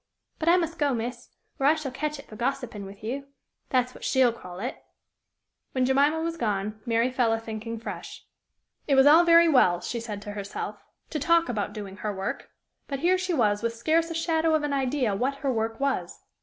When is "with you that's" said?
2.87-3.93